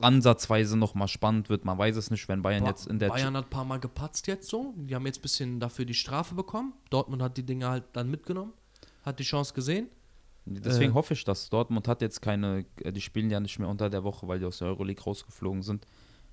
[0.00, 1.64] ansatzweise noch mal spannend wird.
[1.64, 3.80] Man weiß es nicht, wenn Bayern Ba- jetzt in der Bayern hat ein paar Mal
[3.80, 4.74] gepatzt jetzt so.
[4.76, 6.74] Die haben jetzt ein bisschen dafür die Strafe bekommen.
[6.90, 8.52] Dortmund hat die Dinge halt dann mitgenommen.
[9.02, 9.88] Hat die Chance gesehen.
[10.46, 13.68] Deswegen Äh, hoffe ich, dass Dortmund hat jetzt keine, äh, die spielen ja nicht mehr
[13.68, 15.86] unter der Woche, weil die aus der Euroleague rausgeflogen sind.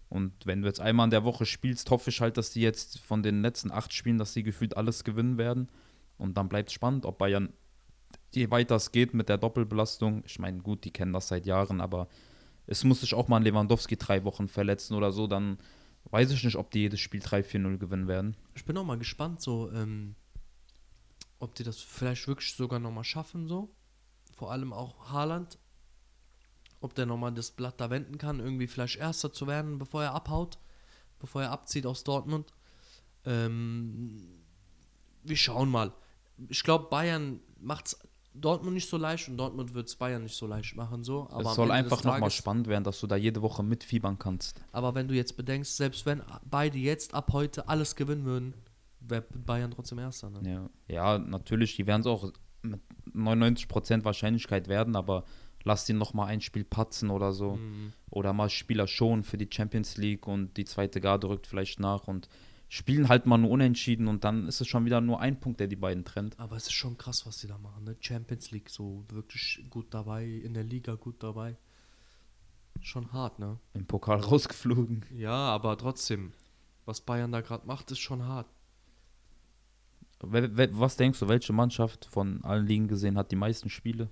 [0.09, 2.99] Und wenn du jetzt einmal in der Woche spielst, hoffe ich halt, dass die jetzt
[2.99, 5.69] von den letzten acht Spielen, dass sie gefühlt alles gewinnen werden.
[6.17, 7.53] Und dann bleibt es spannend, ob Bayern,
[8.33, 11.79] je weiter es geht mit der Doppelbelastung, ich meine, gut, die kennen das seit Jahren,
[11.79, 12.09] aber
[12.67, 15.57] es muss sich auch mal ein Lewandowski drei Wochen verletzen oder so, dann
[16.09, 18.35] weiß ich nicht, ob die jedes Spiel 3-4-0 gewinnen werden.
[18.55, 20.15] Ich bin auch mal gespannt, so, ähm,
[21.39, 23.69] ob die das vielleicht wirklich sogar nochmal schaffen, so.
[24.41, 25.59] Vor allem auch Haaland.
[26.79, 30.15] Ob der nochmal das Blatt da wenden kann, irgendwie vielleicht Erster zu werden, bevor er
[30.15, 30.57] abhaut,
[31.19, 32.51] bevor er abzieht aus Dortmund.
[33.23, 34.41] Ähm,
[35.21, 35.93] wir schauen mal.
[36.49, 37.99] Ich glaube, Bayern macht es
[38.33, 41.29] Dortmund nicht so leicht und Dortmund wird es Bayern nicht so leicht machen, so.
[41.29, 44.59] Aber es soll einfach nochmal spannend werden, dass du da jede Woche mitfiebern kannst.
[44.71, 48.55] Aber wenn du jetzt bedenkst, selbst wenn beide jetzt ab heute alles gewinnen würden,
[49.01, 50.31] wäre Bayern trotzdem Erster.
[50.31, 50.69] Ne?
[50.87, 52.81] Ja, ja natürlich, die werden es auch mit
[53.15, 55.25] 99% Wahrscheinlichkeit werden, aber
[55.63, 57.55] lass die noch mal ein Spiel patzen oder so.
[57.55, 57.93] Mhm.
[58.09, 62.07] Oder mal Spieler schon für die Champions League und die zweite Garde rückt vielleicht nach
[62.07, 62.29] und
[62.67, 65.67] spielen halt mal nur unentschieden und dann ist es schon wieder nur ein Punkt, der
[65.67, 66.39] die beiden trennt.
[66.39, 67.83] Aber es ist schon krass, was die da machen.
[67.83, 67.97] Ne?
[67.99, 71.57] Champions League so wirklich gut dabei, in der Liga gut dabei.
[72.79, 73.59] Schon hart, ne?
[73.73, 75.05] Im Pokal rausgeflogen.
[75.13, 76.31] Ja, aber trotzdem,
[76.85, 78.47] was Bayern da gerade macht, ist schon hart.
[80.23, 84.09] Was denkst du, welche Mannschaft von allen Ligen gesehen hat die meisten Spiele?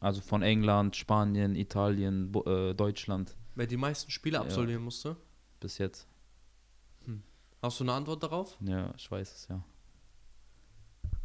[0.00, 4.42] Also von England, Spanien, Italien, Bo äh, Deutschland Wer die meisten Spiele Ja.
[4.42, 5.16] absolvieren musste.
[5.60, 6.06] bis jetzt.
[7.60, 8.56] Hast du eine Antwort darauf?
[8.60, 9.64] Ja, ich weiß es ja.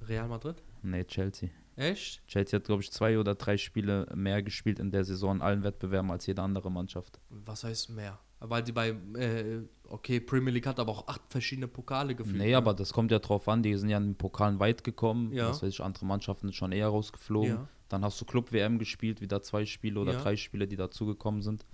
[0.02, 0.56] Real Madrid?
[0.82, 1.50] Nee, Chelsea.
[1.76, 2.26] Echt?
[2.28, 5.62] Chelsea hat, glaube ich, zwei oder drei Spiele mehr gespielt in der Saison in allen
[5.64, 7.20] Wettbewerben als jede andere Mannschaft.
[7.30, 8.20] Was heißt mehr?
[8.40, 12.38] Weil die bei, äh, okay, Premier League hat aber auch acht verschiedene Pokale gefühlt.
[12.38, 12.58] Nee, ne?
[12.58, 15.32] aber das kommt ja drauf an, die sind ja in den Pokalen weit gekommen.
[15.32, 15.50] Ja.
[15.50, 17.50] Weiß ich, andere Mannschaften sind schon eher rausgeflogen.
[17.50, 17.68] Ja.
[17.88, 20.22] Dann hast du Club-WM gespielt, wieder zwei Spiele oder Ja.
[20.22, 21.66] drei Spiele, die dazugekommen sind.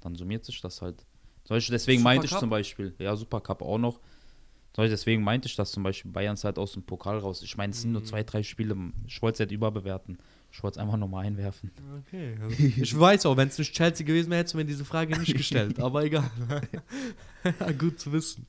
[0.00, 1.06] Dann summiert sich das halt.
[1.48, 2.40] Deswegen meinte ich Supercup?
[2.40, 4.00] zum Beispiel, ja, Supercup auch noch.
[4.76, 7.42] Deswegen meinte ich, dass zum Beispiel Bayern ist halt aus dem Pokal raus.
[7.42, 8.06] Ich meine, es sind nur Mhm.
[8.06, 8.76] zwei, drei Spiele.
[9.06, 10.18] Ich wollte es nicht überbewerten.
[10.52, 11.72] Ich wollte es einfach nochmal einwerfen.
[12.06, 12.36] Okay.
[12.40, 15.18] also ich weiß auch, wenn es nicht Chelsea gewesen wäre, hättest du mir diese Frage
[15.18, 15.80] nicht gestellt.
[15.80, 16.30] aber egal.
[17.78, 18.46] Gut zu wissen.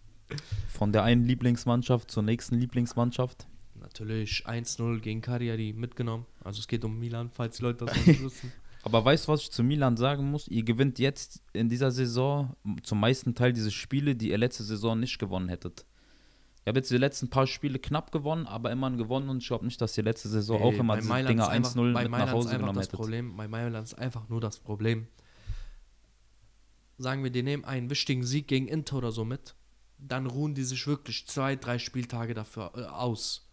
[0.68, 3.48] Von der einen Lieblingsmannschaft zur nächsten Lieblingsmannschaft.
[3.82, 6.26] Natürlich 1-0 gegen Cagliari mitgenommen.
[6.44, 8.52] Also es geht um Milan, falls die Leute das nicht wissen.
[8.84, 10.48] Aber weißt du, was ich zu Milan sagen muss?
[10.48, 15.00] Ihr gewinnt jetzt in dieser Saison zum meisten Teil diese Spiele, die ihr letzte Saison
[15.00, 15.86] nicht gewonnen hättet.
[16.66, 19.66] Ihr habt jetzt die letzten paar Spiele knapp gewonnen, aber immerhin gewonnen und ich glaube
[19.66, 21.94] nicht, dass ihr letzte Saison auch Ey, immer bei diese Mailand Dinger ist einfach- 1-0
[21.94, 23.00] bei mit Mailand nach Hause genommen das hättet.
[23.00, 25.08] Problem, Bei Mailand ist einfach nur das Problem.
[26.98, 29.56] Sagen wir, die nehmen einen wichtigen Sieg gegen Inter oder so mit,
[29.98, 33.48] dann ruhen die sich wirklich zwei, drei Spieltage dafür äh, aus.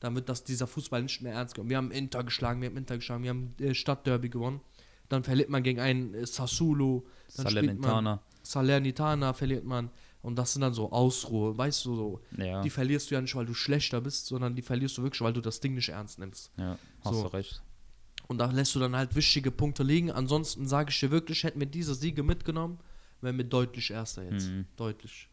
[0.00, 1.70] Dann wird das, dieser Fußball nicht mehr ernst genommen.
[1.70, 4.60] Wir haben Inter geschlagen, wir haben Inter geschlagen, wir haben äh, Stadtderby gewonnen.
[5.08, 8.22] Dann verliert man gegen einen äh, Sassuolo, dann spielt man Salernitana.
[8.42, 9.90] Salernitana, verliert man.
[10.22, 12.20] Und das sind dann so Ausruhe, weißt du, so.
[12.38, 15.20] Ja, Die verlierst du ja nicht, weil du schlechter bist, sondern die verlierst du wirklich,
[15.20, 16.52] weil du das Ding nicht ernst nimmst.
[16.56, 17.22] ja, hast So.
[17.22, 17.60] du recht.
[18.28, 20.10] Und da lässt du dann halt wichtige Punkte liegen.
[20.12, 22.78] Ansonsten sage ich dir wirklich, hätten wir diese Siege mitgenommen,
[23.20, 24.48] wären wir deutlich Erster jetzt.
[24.48, 24.66] Mhm.
[24.76, 25.28] Deutlich.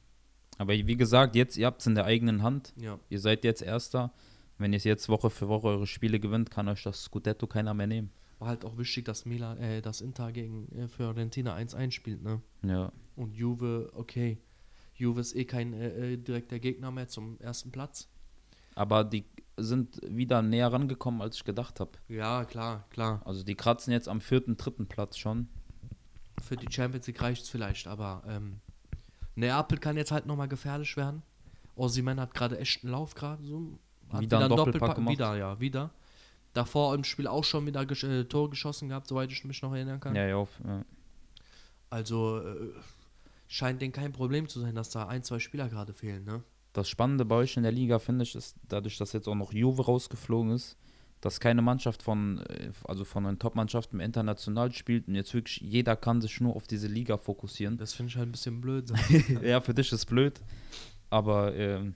[0.57, 2.73] Aber wie gesagt, jetzt, ihr habt es in der eigenen Hand.
[2.75, 2.99] Ja.
[3.09, 4.11] Ihr seid jetzt Erster.
[4.57, 7.87] Wenn ihr jetzt Woche für Woche eure Spiele gewinnt, kann euch das Scudetto keiner mehr
[7.87, 8.11] nehmen.
[8.39, 12.41] War halt auch wichtig, dass Milan, äh, dass Inter gegen äh, Fiorentina 1-1 spielt, ne?
[12.63, 14.37] Ja, Und Juve, okay.
[14.99, 18.07] Juve ist eh kein äh, äh, direkter Gegner mehr zum ersten Platz.
[18.75, 19.25] aber die
[19.57, 21.91] sind wieder näher rangekommen, als ich gedacht habe.
[22.07, 23.21] Ja, klar, klar.
[23.25, 25.49] Also die kratzen jetzt am vierten, dritten Platz schon.
[26.41, 28.61] Für die Champions League reicht es vielleicht, aber ähm,
[29.35, 31.23] Neapel kann jetzt halt nochmal gefährlich werden.
[31.75, 33.79] Osimhen hat gerade echt einen Lauf gerade so.
[34.11, 35.13] Hat Wieder einen Doppelpack gemacht.
[35.13, 35.91] Wieder, ja, wieder.
[36.53, 39.73] Davor im Spiel auch schon wieder gesch äh, Tor geschossen gehabt, soweit ich mich noch
[39.73, 40.15] erinnern kann.
[40.15, 40.83] Ja, ja, auf, ja.
[41.89, 42.71] Also äh,
[43.49, 46.43] scheint denen kein Problem zu sein, dass da ein, zwei Spieler gerade fehlen, ne?
[46.71, 49.51] Das Spannende bei euch in der Liga, finde ich, ist, dadurch, dass jetzt auch noch
[49.51, 50.77] Juve rausgeflogen ist,
[51.19, 55.95] dass keine Mannschaft von, äh, also von den Top-Mannschaften international spielt und jetzt wirklich jeder
[55.95, 57.77] kann sich nur auf diese Liga fokussieren.
[57.77, 58.93] Das finde ich halt ein bisschen blöd.
[59.43, 60.39] ja, für dich ist blöd,
[61.09, 61.95] aber ähm,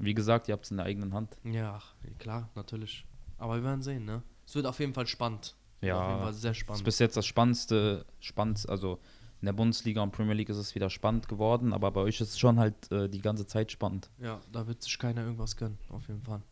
[0.00, 1.36] wie gesagt, ihr habt es in der eigenen Hand.
[1.44, 1.80] ja,
[2.18, 3.06] klar, natürlich.
[3.38, 4.22] Aber wir werden sehen, ne?
[4.46, 5.54] Es wird auf jeden Fall spannend.
[5.80, 6.84] Ja, Auf jeden Fall sehr Das ist spannend.
[6.84, 8.98] bis jetzt das spannendste, spannend, also
[9.40, 12.30] in der Bundesliga und Premier League ist es wieder spannend geworden, aber bei euch ist
[12.30, 14.10] es schon halt äh, die ganze Zeit spannend.
[14.18, 16.42] Ja, da wird sich keiner irgendwas gönnen, auf jeden Fall.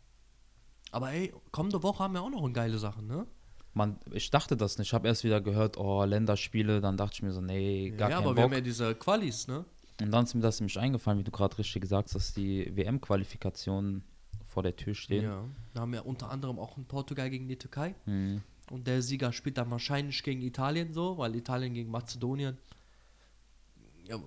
[0.91, 3.27] Aber ey, kommende Woche haben wir auch noch eine geile Sache, ne?
[3.73, 4.87] Man, ich dachte das nicht.
[4.87, 8.15] Ich habe erst wieder gehört, oh, Länderspiele, dann dachte ich mir so, nee, gar ja,
[8.17, 8.43] kein aber wir Bock.
[8.45, 9.65] haben ja diese Qualis, ne?
[10.01, 12.75] Und dann ist mir das nämlich eingefallen, wie du gerade richtig gesagt hast, dass die
[12.75, 14.03] WM-Qualifikationen
[14.45, 15.25] vor der Tür stehen.
[15.25, 15.43] Ja.
[15.73, 17.93] Da haben wir unter anderem auch in Portugal gegen die Türkei.
[18.05, 18.41] Hm.
[18.71, 22.57] Und der Sieger spielt dann wahrscheinlich gegen Italien so, weil Italien gegen Mazedonien.
[24.09, 24.17] Ja,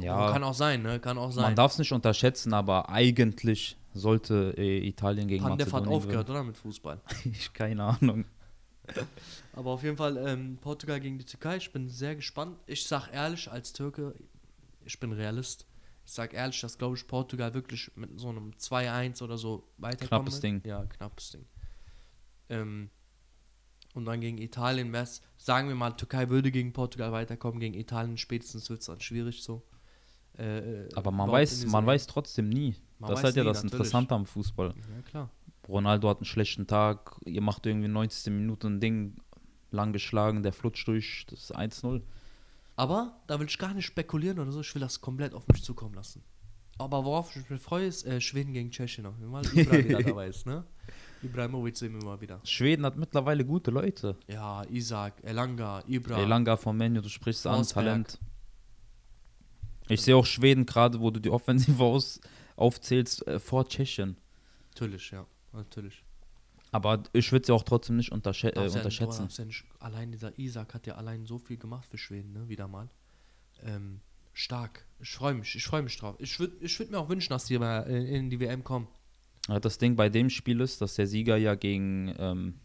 [0.00, 0.32] Ja.
[0.32, 0.98] kann auch sein, ne?
[1.00, 1.54] Kann auch Man sein.
[1.56, 6.42] darf es nicht unterschätzen, aber eigentlich sollte äh, Italien gegen Pandev hat Mazedonien aufgehört, oder?
[6.44, 7.00] Mit Fußball.
[7.24, 8.24] Ich keine Ahnung.
[9.54, 11.56] Aber auf jeden Fall ähm, Portugal gegen die Türkei.
[11.58, 12.56] Ich bin sehr gespannt.
[12.66, 14.14] Ich sag ehrlich, als Türke,
[14.84, 15.66] ich bin Realist.
[16.04, 20.24] Ich sag ehrlich, dass, glaube ich, Portugal wirklich mit so einem 2-1 oder so weiterkommen
[20.26, 20.40] Knappes.
[20.40, 20.62] Ding.
[20.64, 21.44] Ja, knappes Ding.
[22.48, 22.90] Ähm,
[23.94, 27.74] und dann gegen Italien wäre es, sagen wir mal, Türkei würde gegen Portugal weiterkommen, gegen
[27.74, 29.62] Italien spätestens wird es dann schwierig so.
[30.38, 32.74] Äh, Aber man weiß, man weiß trotzdem nie.
[32.98, 33.72] Man das ist halt ja das natürlich.
[33.74, 34.68] Interessante am Fußball.
[34.68, 35.30] Ja, klar.
[35.68, 38.32] Ronaldo hat einen schlechten Tag, ihr macht irgendwie 90.
[38.32, 39.16] Minute ein Ding
[39.70, 42.02] lang geschlagen, der flutscht durch, das ist 1-0.
[42.76, 45.62] Aber da will ich gar nicht spekulieren oder so, ich will das komplett auf mich
[45.62, 46.22] zukommen lassen.
[46.78, 49.16] Aber worauf ich mich freue, ist äh, Schweden gegen Tschechien noch.
[49.18, 50.64] Mal wieder dabei ist, ne?
[51.22, 52.40] Ibrahimovic sehen wir mal wieder.
[52.44, 54.16] Schweden hat mittlerweile gute Leute.
[54.28, 56.18] Ja, Isaac, Elanga, Ibra.
[56.20, 57.84] Elanga von Menu, du sprichst an, Forsberg.
[57.84, 58.18] Talent.
[59.88, 62.20] Ich sehe auch Schweden gerade, wo du die Offensive aus,
[62.56, 64.16] aufzählst, äh, vor Tschechien.
[64.70, 65.26] Natürlich, ja.
[65.52, 66.02] Natürlich.
[66.70, 69.28] Aber ich würde sie auch trotzdem nicht unterschä äh, unterschätzen.
[69.36, 72.48] ja nicht- allein dieser Isaac hat ja allein so viel gemacht für Schweden, ne?
[72.48, 72.88] Wieder mal.
[73.62, 74.00] Ähm,
[74.32, 74.86] stark.
[75.00, 76.16] Ich freue mich, ich freue mich drauf.
[76.18, 78.88] Ich würde ich würd mir auch wünschen, dass die in die WM kommen.
[79.48, 82.60] Ja, Das Ding bei dem Spiel ist, dass der Sieger ja gegen, ähm,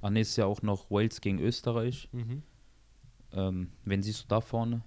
[0.00, 2.08] ah ist ja auch noch Wales gegen Österreich.
[2.12, 2.42] Mhm.
[3.32, 4.82] Ähm, wen siehst du da vorne?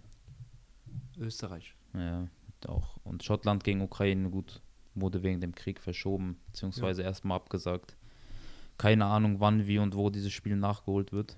[1.18, 1.76] Österreich.
[1.94, 2.28] Ja,
[2.68, 2.98] auch.
[3.04, 4.62] Und Schottland gegen Ukraine, gut,
[4.96, 7.96] wurde wegen dem Krieg verschoben, beziehungsweise erstmal abgesagt.
[8.78, 11.38] Keine Ahnung, wann, wie und wo dieses Spiel nachgeholt wird.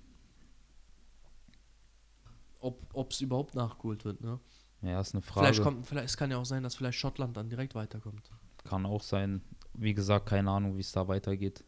[2.59, 4.39] Ob es überhaupt nachgeholt wird, ne?
[4.81, 5.47] Ja, ist eine Frage.
[5.47, 8.31] Vielleicht kommt, vielleicht, es kann ja auch sein, dass vielleicht Schottland dann direkt weiterkommt.
[8.63, 9.41] Kann auch sein.
[9.77, 11.63] Wie gesagt, keine Ahnung, wie es da weitergeht.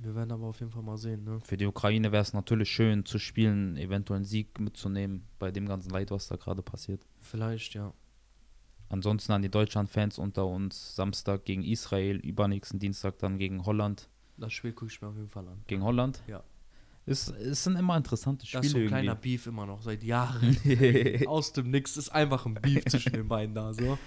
[0.00, 1.38] Wir werden aber auf jeden Fall mal sehen, ne?
[1.44, 5.66] Für die Ukraine wäre es natürlich schön zu spielen, eventuell einen Sieg mitzunehmen bei dem
[5.66, 7.06] ganzen Leid, was da gerade passiert.
[7.20, 7.92] Vielleicht, ja.
[8.88, 14.08] Ansonsten an die Deutschland-Fans unter uns Samstag gegen Israel, übernächsten Dienstag dann gegen Holland.
[14.36, 15.62] Das Spiel gucke ich mir auf jeden Fall an.
[15.66, 16.22] Gegen Holland?
[16.26, 16.42] Ja.
[17.04, 18.66] Es, es sind immer interessante Das Spiele.
[18.66, 19.30] ist so ein kleiner irgendwie.
[19.36, 20.56] Beef immer noch, seit Jahren.
[21.26, 23.98] Aus dem Nix ist einfach ein Beef zwischen den beiden da, so.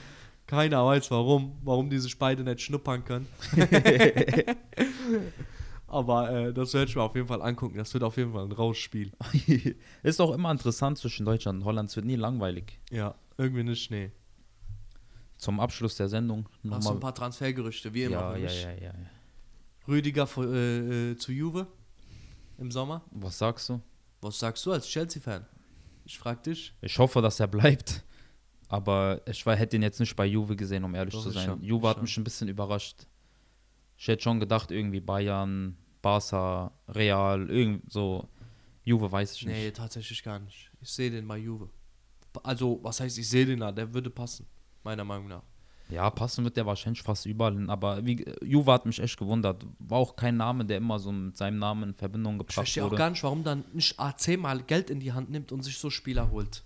[0.47, 3.27] Keiner weiß warum, warum die sich beide nicht schnuppern können.
[5.87, 7.77] Aber äh, das werde ich mir auf jeden Fall angucken.
[7.77, 9.11] Das wird auf jeden Fall ein Rausspiel.
[10.03, 11.89] ist auch immer interessant zwischen Deutschland und Holland.
[11.89, 12.79] Es wird nie langweilig.
[12.91, 14.11] Ja, irgendwie nicht, nee.
[15.37, 16.93] Zum Abschluss der Sendung Hast du nochmal.
[16.93, 18.15] ein paar Transfergerüchte, wie immer.
[18.15, 18.93] Ja, für ja, ja, ja, ja.
[19.87, 21.67] Rüdiger äh, äh, zu Juve
[22.57, 23.01] im Sommer.
[23.11, 23.81] Was sagst du?
[24.21, 25.45] Was sagst du als Chelsea-Fan?
[26.05, 26.73] Ich frag dich.
[26.81, 28.04] Ich hoffe, dass er bleibt.
[28.67, 31.35] Aber ich war, hätte ihn jetzt nicht bei Juve gesehen, um ehrlich Doch, zu ich
[31.35, 31.45] sein.
[31.45, 32.03] schon, Juve ich hat schon.
[32.03, 33.05] mich ein bisschen überrascht.
[33.97, 38.27] Ich hätte schon gedacht, irgendwie Bayern, Barca, Real, irgend so.
[38.83, 39.55] Juve weiß ich nicht.
[39.55, 40.71] Nee, tatsächlich gar nicht.
[40.81, 41.69] Ich sehe den bei Juve.
[42.43, 43.71] Also, was heißt, ich sehe den da?
[43.71, 44.45] Der würde passen,
[44.83, 45.43] meiner Meinung nach.
[45.89, 47.69] Ja, passen wird der wahrscheinlich fast überall hin.
[47.69, 49.65] Aber wie, Juve hat mich echt gewundert.
[49.79, 52.83] War auch kein Name, der immer so mit seinem Namen in Verbindung Ich gebracht verstehe
[52.83, 52.97] auch wurde.
[52.97, 55.89] gar nicht, warum dann nicht AC mal Geld in die Hand nimmt und sich so
[55.89, 56.63] Spieler holt.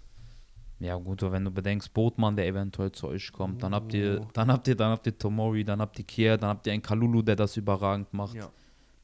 [0.79, 4.21] Ja gut, aber wenn du bedenkst, Botmann, der eventuell zu euch kommt, dann habt ihr,
[4.21, 4.27] Oh.
[4.33, 6.81] dann habt ihr, dann habt ihr Tomori, dann habt ihr Kier, dann habt ihr einen
[6.81, 8.35] Kalulu, der das überragend macht.
[8.35, 8.49] Ja.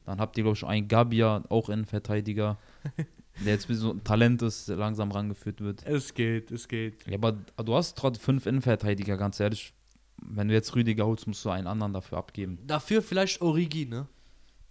[0.06, 2.56] Dann habt ihr, glaube ich, einen Gabia, auch Innenverteidiger,
[3.44, 5.84] der jetzt wie so ein Talent ist, langsam rangeführt wird.
[5.86, 7.06] Es geht, es geht.
[7.06, 9.74] Ja, aber du hast trotzdem fünf Innenverteidiger, ganz ehrlich.
[10.22, 12.58] Wenn du jetzt Rüdiger holst, musst du einen anderen dafür abgeben.
[12.66, 14.06] Dafür vielleicht Origi, ne?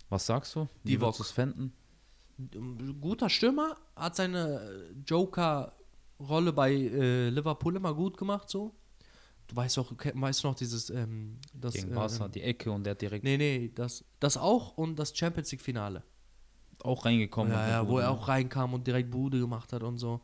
[0.10, 0.68] Was sagst du?
[0.84, 1.08] Wie Divock.
[1.10, 1.74] würdest du es fänden?
[3.00, 4.96] Guter Stürmer, hat seine äh,
[6.20, 8.74] Joker-Rolle bei äh, Liverpool immer gut gemacht, so.
[9.48, 12.72] Du weißt auch, ke- weißt du noch dieses, ähm, das, Gegen äh, Barca, die Ecke
[12.72, 16.04] und der direkt Nee, nee, das, das auch und das Champions League-Finale.
[16.84, 17.54] auch reingekommen.
[17.54, 20.22] Ja, ja, wo er auch reinkam und direkt Bude gemacht hat und so.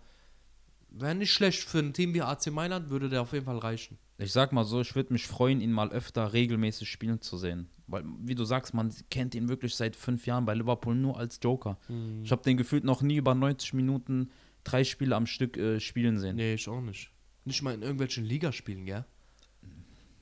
[0.89, 3.97] Wäre nicht schlecht für ein Team wie AC Mailand, würde der auf jeden Fall reichen.
[4.17, 7.69] Ich sag mal so, ich würde mich freuen, ihn mal öfter regelmäßig spielen zu sehen.
[7.87, 11.39] Weil, wie du sagst, man kennt ihn wirklich seit fünf Jahren bei Liverpool nur als
[11.41, 11.77] Joker.
[11.87, 12.23] Mhm.
[12.23, 14.29] Ich habe den gefühlt noch nie über 90 Minuten
[14.63, 16.35] drei Spiele am Stück äh, spielen sehen.
[16.35, 17.11] Nee, ich auch nicht.
[17.45, 19.05] Nicht mal in irgendwelchen Ligaspielen, gell?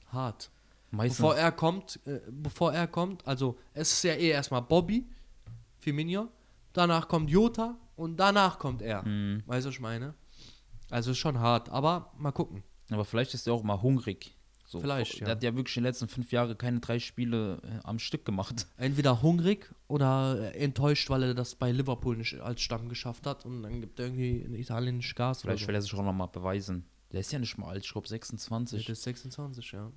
[0.08, 0.50] Hart.
[0.92, 5.06] Meistens, Bevor er kommt, äh, bevor er kommt, also es ist ja eh erstmal Bobby,
[5.80, 6.30] Firmino,
[6.74, 9.06] danach kommt Jota und danach kommt er.
[9.06, 9.44] Mhm.
[9.46, 10.16] Weißt du, was ich meine?
[10.90, 12.64] Also ist schon hart, aber mal gucken.
[12.90, 14.36] aber vielleicht ist er auch mal hungrig.
[14.70, 15.32] So, Vielleicht, Der ja.
[15.32, 18.68] hat ja wirklich in den letzten fünf Jahren keine drei Spiele äh, am Stück gemacht.
[18.78, 23.48] Entweder hungrig oder äh, enttäuscht, weil er das bei Liverpool nicht als Stamm geschafft hat
[23.48, 25.42] und dann gibt er irgendwie in Italien nicht Gas.
[25.42, 26.86] Vielleicht oder will er sich auch noch mal beweisen.
[27.12, 28.12] Der ist ja nicht mal alt, ich glaube so.
[28.12, 28.86] 26.
[28.86, 29.92] Der ist 26, ja.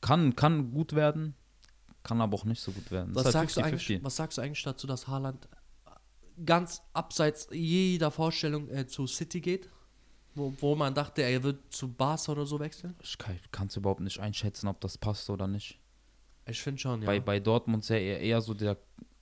[0.00, 1.34] Kann, kann gut werden,
[2.02, 3.14] kann aber auch nicht so gut werden.
[3.14, 4.04] Was halt sagst, du eigentlich, 50-50.
[4.04, 5.46] was sagst du eigentlich dazu, dass Haaland
[6.46, 9.68] ganz abseits jeder Vorstellung äh, zu City geht?
[10.34, 12.94] Wo, wo man dachte, er wird zu Barca oder so wechseln?
[13.02, 13.18] Ich
[13.50, 15.80] kann es überhaupt nicht einschätzen, ob das passt oder nicht.
[16.46, 17.06] Ich finde schon, ja.
[17.06, 18.76] Bei, bei Dortmund ist er eher, eher so der,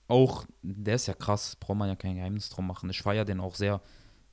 [0.07, 2.89] auch, der ist ja krass, braucht man ja kein Geheimnis drum machen.
[2.89, 3.81] Ich feiere den auch sehr.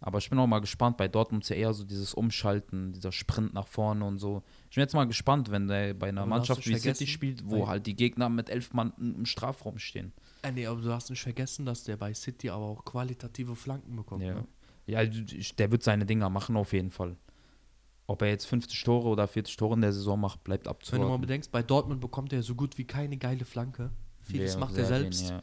[0.00, 3.10] Aber ich bin auch mal gespannt, bei Dortmund ist ja eher so dieses Umschalten, dieser
[3.10, 4.42] Sprint nach vorne und so.
[4.68, 7.62] Ich bin jetzt mal gespannt, wenn der bei einer Aber Mannschaft wie City spielt, wo
[7.62, 10.12] bei- halt die Gegner mit elf Mann im Strafraum stehen.
[10.42, 13.96] äh, nee, aber du hast nicht vergessen, dass der bei City aber auch qualitative Flanken
[13.96, 14.22] bekommt.
[14.22, 14.46] Ja, Ne?
[14.86, 17.16] Ja der wird seine Dinger machen auf jeden Fall.
[18.06, 20.74] Ob er jetzt 50 Tore oder 40 Tore in der Saison macht, bleibt Wenn du
[20.74, 21.20] mal abzuwarten.
[21.22, 23.90] bedenkst, bei Dortmund bekommt er so gut wie keine geile Flanke.
[24.20, 25.30] Vieles Wer- macht er den, selbst.
[25.30, 25.42] ja.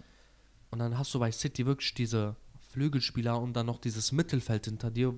[0.69, 2.36] Und dann hast du bei City wirklich diese
[2.69, 5.13] Flügelspieler und dann noch dieses Mittelfeld hinter dir,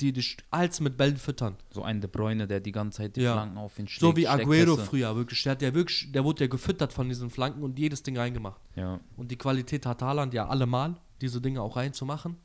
[0.00, 1.56] die dich als mit Bällen füttern.
[1.72, 3.32] So ein De Bruyne, der die ganze Zeit die Ja.
[3.34, 4.00] Flanken auf ihn schlägt.
[4.00, 5.42] So wie Aguero früher, wirklich.
[5.44, 8.60] Der hat ja wirklich, der wurde ja gefüttert von diesen Flanken und jedes Ding reingemacht.
[8.76, 9.00] Ja.
[9.16, 12.36] Und die Qualität hat Haaland ja allemal, diese Dinge auch reinzumachen.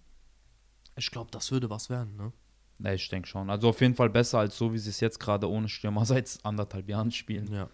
[0.95, 2.31] Ich glaube, das würde was werden, ne?
[2.79, 3.49] Ja, ich denke schon.
[3.49, 6.37] Also auf jeden Fall besser als so, wie sie es jetzt gerade ohne Stürmer seit
[6.43, 7.51] anderthalb Jahren spielen.
[7.51, 7.69] Ja.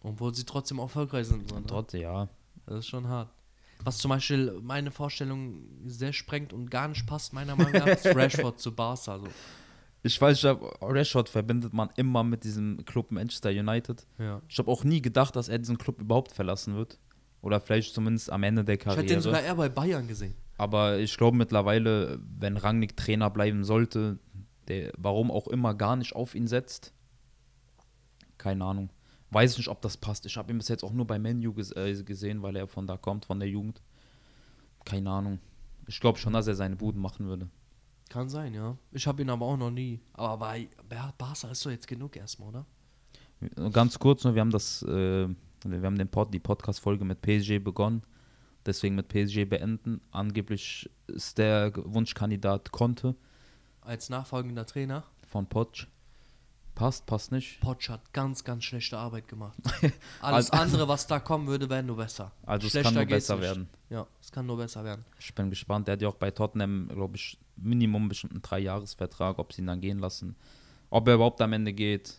[0.00, 1.48] Obwohl sie trotzdem erfolgreich sind.
[1.48, 1.64] So, ne?
[1.66, 2.28] Trotzdem, ja.
[2.66, 3.30] Das ist schon hart.
[3.82, 8.06] Was zum Beispiel meine Vorstellung sehr sprengt und gar nicht passt, meiner Meinung nach, ist
[8.14, 9.12] Rashford zu Barca.
[9.14, 9.26] Also,
[10.02, 14.06] Ich weiß, ich glaub, Rashford verbindet man immer mit diesem Club Manchester United.
[14.18, 14.40] ja.
[14.48, 16.98] Ich habe auch nie gedacht, dass er diesen Club überhaupt verlassen wird.
[17.42, 19.52] Oder vielleicht zumindest am Ende der Ich hätte den sogar Karriere.
[19.52, 20.34] eher bei Bayern gesehen.
[20.56, 24.18] Aber ich glaube mittlerweile, wenn Rangnick Trainer bleiben sollte,
[24.68, 26.92] der warum auch immer gar nicht auf ihn setzt,
[28.38, 28.90] keine Ahnung.
[29.30, 30.26] Weiß nicht, ob das passt.
[30.26, 32.86] Ich habe ihn bis jetzt auch nur bei Menu ges äh, gesehen, weil er von
[32.86, 33.82] da kommt, von der Jugend.
[34.84, 35.40] Keine Ahnung.
[35.88, 37.48] Ich glaube schon, dass er seine Buden machen würde.
[38.08, 38.76] Kann sein, ja.
[38.92, 40.00] Ich habe ihn aber auch noch nie.
[40.12, 42.66] Aber bei Bar- Barca ist doch jetzt genug erstmal, oder?
[43.72, 45.26] Ganz kurz nur, wir haben das, äh,
[45.64, 48.02] wir haben den Pod, die Podcast-Folge mit PSG begonnen,
[48.66, 50.00] deswegen mit PSG beenden.
[50.10, 53.14] Angeblich ist der Wunschkandidat Conte
[53.80, 55.04] Als nachfolgender Trainer.
[55.26, 55.86] von Poch.
[56.74, 57.60] Passt, passt nicht.
[57.60, 59.56] Potsch hat ganz, ganz schlechte Arbeit gemacht.
[60.20, 62.32] Alles Also- andere, was da kommen würde, wäre nur besser.
[62.44, 63.42] Also es Schlechter kann nur besser nicht.
[63.44, 63.68] werden.
[63.90, 65.04] Ja, es kann nur besser werden.
[65.20, 65.86] Ich bin gespannt.
[65.86, 69.68] Der hat ja auch bei Tottenham, glaube ich, Minimum bestimmt einen Dreijahresvertrag, ob sie ihn
[69.68, 70.34] dann gehen lassen.
[70.90, 72.14] Ob er überhaupt am Ende geht.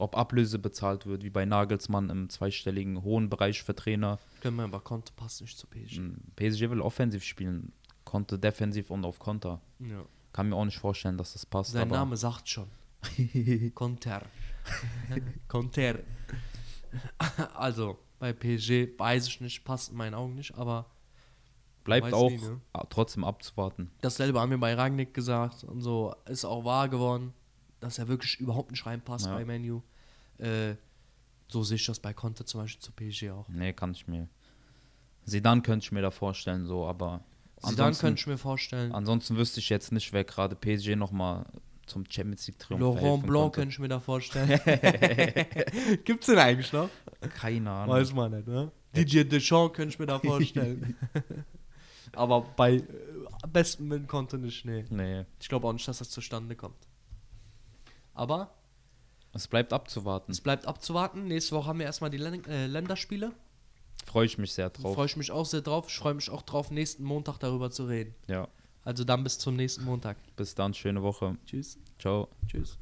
[0.00, 4.18] Ob Ablöse bezahlt wird, wie bei Nagelsmann im zweistelligen hohen Bereich für Trainer.
[4.40, 5.96] Können wir aber Konto passt nicht zu PSG.
[5.96, 7.72] Hm, PSG will offensiv spielen,
[8.04, 9.60] konnte defensiv und auf Konter.
[9.80, 10.04] Ja.
[10.32, 11.72] Kann mir auch nicht vorstellen, dass das passt.
[11.72, 12.68] Sein Name sagt schon.
[13.74, 14.22] Conter.
[15.48, 16.00] Conter.
[17.54, 20.86] also, bei PSG weiß ich nicht, passt in meinen Augen nicht, aber
[21.84, 22.60] bleibt auch nie, ne?
[22.90, 23.90] trotzdem abzuwarten.
[24.00, 27.32] dasselbe haben wir bei Rangnick gesagt und so ist auch wahr geworden,
[27.80, 29.34] dass er wirklich überhaupt nicht reinpasst Ja.
[29.34, 29.82] bei Menu.
[30.38, 30.74] Äh,
[31.48, 33.48] so sehe ich das bei Conte zum Beispiel zu PSG auch.
[33.48, 34.28] Nee, kann ich mir.
[35.24, 37.22] Sidan könnte ich mir da vorstellen, so, aber
[37.62, 41.46] ansonsten, könnte ich mir vorstellen, ansonsten wüsste ich jetzt nicht, wer gerade PSG nochmal
[41.86, 44.48] zum Champions League Triumph Laurent Blanc könnte ich mir da vorstellen.
[46.04, 46.90] Gibt's den eigentlich noch?
[47.34, 47.96] Keine Ahnung.
[47.96, 48.70] Weiß man nicht, ne?
[48.94, 50.96] Didier Deschamps könnte ich mir da vorstellen.
[52.12, 52.84] Aber bei äh,
[53.52, 54.84] besten Willen konnte nicht, nee.
[54.90, 56.88] Nee, Ich glaube auch nicht, dass das zustande kommt.
[58.14, 58.54] Aber
[59.38, 60.30] es bleibt abzuwarten.
[60.32, 61.24] es bleibt abzuwarten.
[61.26, 63.32] Nächste Woche haben wir erstmal die Län äh, Länderspiele.
[64.06, 64.94] Freue ich mich sehr drauf.
[64.94, 65.86] freue ich mich auch sehr drauf.
[65.88, 68.14] Ich freue mich auch drauf, nächsten Montag darüber zu reden.
[68.26, 68.48] Ja,
[68.84, 70.16] Also dann bis zum nächsten Montag.
[70.36, 71.36] bis dann, schöne Woche.
[71.46, 71.78] Tschüss.
[71.98, 72.28] Ciao.
[72.46, 72.78] Tschüss.